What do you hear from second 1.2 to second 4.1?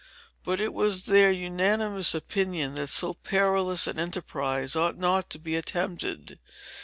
unanimous opinion that so perilous an